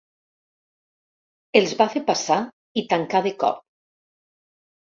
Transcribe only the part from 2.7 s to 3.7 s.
i tancà de cop.